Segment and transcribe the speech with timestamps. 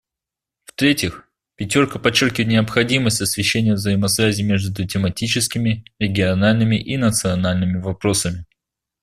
[0.65, 8.47] В-третьих, «пятерка» подчеркивает необходимость освещения взаимосвязи между тематическими, региональными и национальными вопросами.